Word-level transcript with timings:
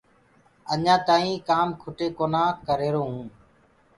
اجآنٚ 0.73 1.03
تآئيٚنٚ 1.07 1.43
ڪآم 1.49 1.67
کٽي 1.81 2.07
ڪونآ 2.17 2.43
ڪرريهرآئونٚ 2.65 3.25